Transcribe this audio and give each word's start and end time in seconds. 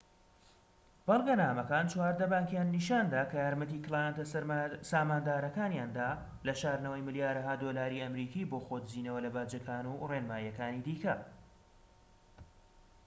بەڵگەنامەکان 1.07 1.85
چواردە 1.91 2.25
بانكیان 2.33 2.67
نیشاندا 2.77 3.21
کە 3.29 3.35
یارمەتی 3.45 3.83
کلایەنتە 3.85 4.23
ساماندارەکانیاندا 4.91 6.09
لە 6.47 6.53
شاردنەوەی 6.61 7.05
ملیارەها 7.07 7.53
دۆلاری 7.63 8.01
ئەمریکی 8.03 8.49
بۆ 8.51 8.57
خۆ 8.65 8.75
دزینەوە 8.85 9.19
لە 9.25 9.29
باجەکان 9.35 9.85
و 9.87 9.99
ڕێنماییەکانی 10.11 10.83
دیکە 10.87 11.15